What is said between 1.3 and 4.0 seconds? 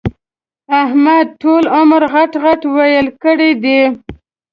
ټول عمر غټ ِغټ ويل کړي دي.